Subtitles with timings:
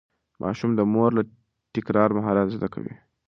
[0.41, 1.23] ماشوم د مور له
[1.73, 2.95] تکرار مهارت زده کوي.